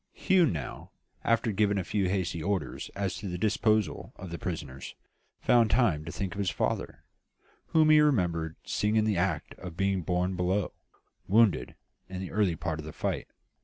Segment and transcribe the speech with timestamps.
[0.13, 0.89] "Hugh now,
[1.23, 4.95] after giving a few hasty orders as to the disposal of the prisoners,
[5.41, 7.03] found time to think of his father,
[7.67, 10.71] whom he remembered seeing in the act of being borne below,
[11.27, 11.75] wounded,
[12.09, 13.27] in the early part of the fight.